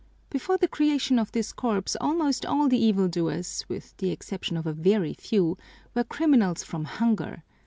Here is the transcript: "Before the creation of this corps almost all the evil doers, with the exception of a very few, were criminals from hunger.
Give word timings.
"Before 0.31 0.57
the 0.57 0.67
creation 0.67 1.19
of 1.19 1.31
this 1.31 1.53
corps 1.53 1.83
almost 2.01 2.43
all 2.43 2.67
the 2.67 2.83
evil 2.83 3.07
doers, 3.07 3.63
with 3.69 3.95
the 3.97 4.09
exception 4.09 4.57
of 4.57 4.65
a 4.65 4.73
very 4.73 5.13
few, 5.13 5.59
were 5.93 6.03
criminals 6.03 6.63
from 6.63 6.85
hunger. 6.85 7.43